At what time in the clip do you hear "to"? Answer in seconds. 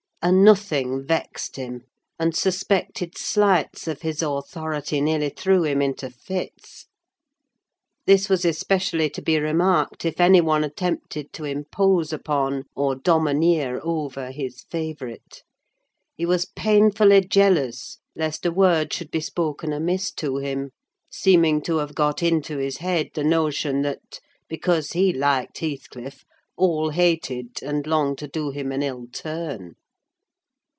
9.09-9.21, 11.33-11.45, 20.11-20.37, 21.63-21.77, 28.19-28.27